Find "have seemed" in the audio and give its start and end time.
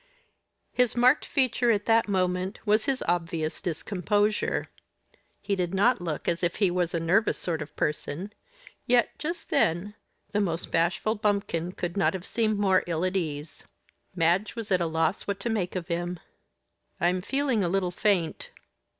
12.15-12.57